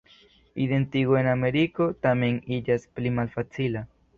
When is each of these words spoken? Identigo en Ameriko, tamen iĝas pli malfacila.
Identigo 0.63 1.17
en 1.21 1.29
Ameriko, 1.35 1.87
tamen 2.07 2.41
iĝas 2.59 2.89
pli 2.97 3.13
malfacila. 3.21 3.89